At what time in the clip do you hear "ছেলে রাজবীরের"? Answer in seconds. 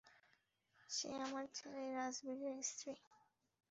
1.55-2.57